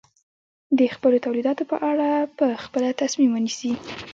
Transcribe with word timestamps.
د 0.77 0.79
خپلو 0.95 1.17
تولیداتو 1.25 1.63
په 1.71 1.77
اړه 1.91 2.09
په 2.37 2.45
خپله 2.63 2.89
تصمیم 3.01 3.29
ونیسي. 3.33 3.71